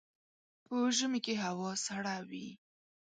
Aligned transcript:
په 0.65 0.75
ژمي 0.97 1.19
کي 1.25 1.33
هوا 1.43 1.71
سړه 1.85 2.15
وي. 2.29 2.47